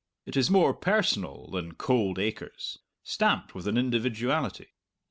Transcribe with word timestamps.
It 0.25 0.35
is 0.35 0.49
more 0.49 0.73
personal 0.73 1.51
than 1.51 1.75
cold 1.75 2.17
acres, 2.17 2.79
stamped 3.03 3.53
with 3.53 3.67
an 3.67 3.77
individuality. 3.77 4.69